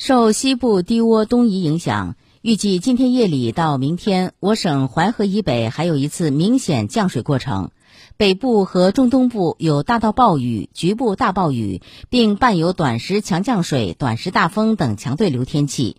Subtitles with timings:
[0.00, 7.70] 受西部低涡东移影响，预计今天夜里到明天，我省淮河以北还有一次明显降水过程，
[8.16, 15.98] 北部和中东部有大到暴雨、局部大暴雨，并伴有短时强降水、短时大风等强对流天气。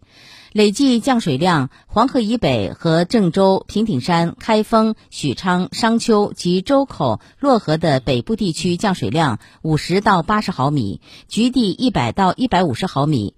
[0.52, 13.36] 累计降水量，黄河以北和郑州、平顶山、开封、许昌、商丘及周口、漯河的北部地区降水量五十到八十毫米，局地一百到一百五十毫米，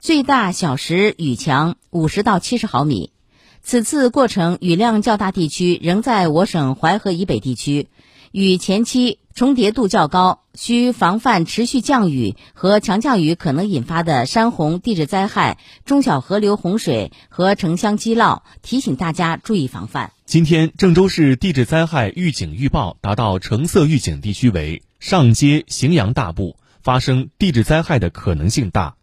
[0.00, 3.12] 最大小时雨强五十到七十毫米。
[3.60, 7.88] 此次过程雨量较大地区仍在我省淮河以北地区。
[8.32, 20.12] 与前期重叠度较高，需防范持续降雨和强降雨可能引发的山洪、地质灾害、中小河流洪水和城乡积涝，提醒大家注意防范。
[20.24, 28.94] 今天，郑州市地质灾害预警预报达到橙色预警地区为上街、荥阳大部，发生地质灾害的可能性大；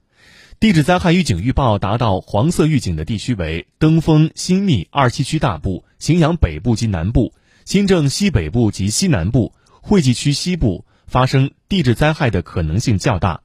[0.59, 7.31] 地质灾害预警预报达到黄色预警的地区为登封、新密二七区大部、荥阳北部及南部。
[7.63, 13.41] 新郑西北部及西南部、惠济区西部发生地质灾害的可能性较大，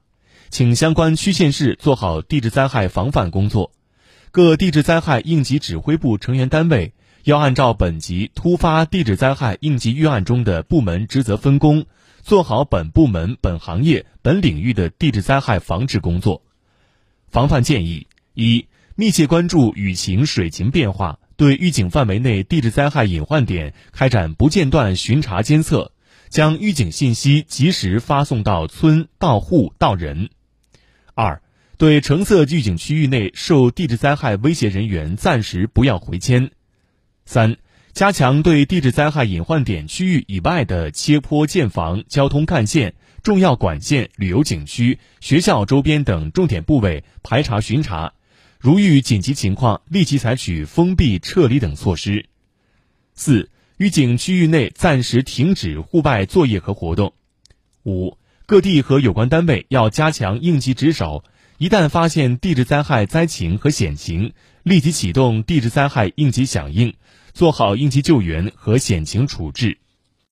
[0.49, 3.71] 请相关区县市做好地质灾害防范工作。
[4.31, 6.93] 各地质灾害应急指挥部成员单位
[7.25, 11.85] 要按照本级突发地质灾害应急预案中的部门职责分工，
[12.23, 16.41] 做好本部门、本行业、本领域的地质灾害防治工作。
[17.33, 21.17] 防范建议：一、密切关注雨情、水情变化。
[21.35, 25.91] 对预警范围内地质灾害隐患点开展不间断巡查监测，
[26.29, 30.29] 将预警信息及时发送到村到户到人。
[31.15, 31.41] 二，
[31.79, 36.51] 对橙色预警区域内受地质灾害威胁人员暂时不要回迁。
[37.25, 37.57] 三，
[37.93, 48.13] 加强对地质灾害隐患点区域以外的切坡建房、交通干线、重要管线、旅游景区、学校周边等重点部位排查巡查。
[48.59, 52.25] 如遇紧急情况，立即采取封闭、撤离等措施。
[53.13, 57.13] 四、预警区域内暂时停止户外作业和活动。
[57.83, 58.17] 五、
[58.47, 61.23] 各地和有关单位要加强应急值守，
[61.59, 64.33] 一旦发现地质灾害灾情和险情，
[64.63, 66.95] 立即启动地质灾害应急响应，
[67.33, 69.82] 做好应急救援和险情处置。